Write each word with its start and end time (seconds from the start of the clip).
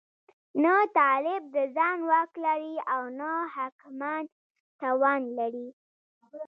نه 0.63 0.73
طالب 0.97 1.41
د 1.55 1.57
ځان 1.75 1.97
واک 2.09 2.31
لري 2.45 2.75
او 2.93 3.01
نه 3.19 3.31
حاکمان 3.55 4.23
توان 4.81 5.21
لري. 5.37 5.67